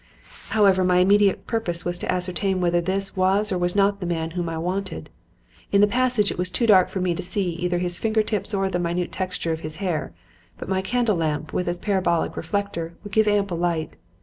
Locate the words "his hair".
9.59-10.11